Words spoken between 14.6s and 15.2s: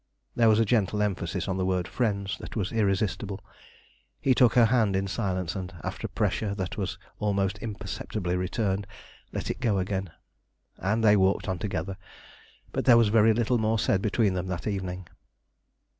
evening.